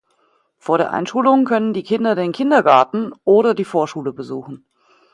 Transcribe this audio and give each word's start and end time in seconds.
Vor 0.57 0.79
der 0.79 0.91
Einschulung 0.93 1.45
können 1.45 1.73
die 1.73 1.83
Kinder 1.83 2.15
den 2.15 2.31
Kindergarten 2.31 3.13
oder 3.23 3.53
die 3.53 3.65
Vorschule 3.65 4.11
besuchen. 4.13 4.65